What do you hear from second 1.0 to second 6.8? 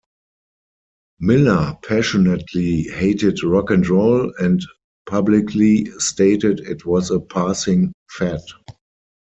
Miller passionately hated rock and roll and publicly stated